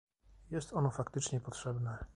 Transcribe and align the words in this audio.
Jest 0.51 0.73
ono 0.73 0.91
faktycznie 0.91 1.39
potrzebne 1.39 1.97